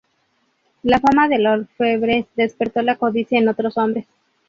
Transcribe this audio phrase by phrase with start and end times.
[0.81, 4.07] La fama del orfebre despertó la codicia en otros hombres.